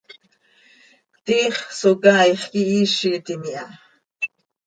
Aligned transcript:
Tiix 1.25 1.55
Socaaix 1.79 2.41
quihiizitim 2.51 3.41
iha. 3.51 3.65